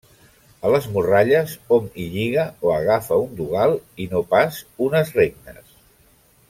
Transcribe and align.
A 0.67 0.69
les 0.75 0.85
morralles, 0.95 1.53
hom 1.75 1.85
hi 2.03 2.07
lliga 2.15 2.47
o 2.69 2.73
agafa 2.77 3.21
un 3.27 3.39
dogal 3.43 3.77
i 4.07 4.09
no 4.15 4.23
pas 4.35 4.63
unes 4.89 5.13
regnes. 5.21 5.81